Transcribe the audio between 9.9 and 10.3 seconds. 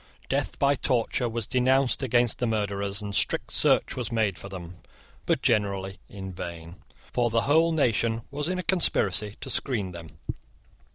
them.